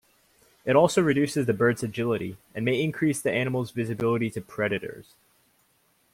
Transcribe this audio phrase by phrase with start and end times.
[0.65, 5.13] It also reduces the bird's agility, and may increase the animal's visibility to predators.